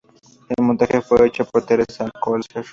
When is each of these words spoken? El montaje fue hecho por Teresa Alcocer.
El 0.49 0.63
montaje 0.63 0.99
fue 0.99 1.27
hecho 1.27 1.45
por 1.45 1.63
Teresa 1.63 2.05
Alcocer. 2.05 2.65